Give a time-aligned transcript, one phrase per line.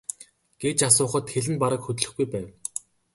[0.61, 2.47] гэж асуухад хэл нь бараг хөдлөхгүй байв.